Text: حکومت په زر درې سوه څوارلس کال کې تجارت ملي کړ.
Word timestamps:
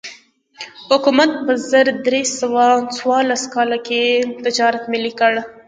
حکومت 0.91 1.31
په 1.45 1.53
زر 1.69 1.87
درې 2.07 2.21
سوه 2.39 2.65
څوارلس 2.97 3.43
کال 3.53 3.71
کې 3.87 4.03
تجارت 4.45 4.83
ملي 4.91 5.13
کړ. 5.19 5.33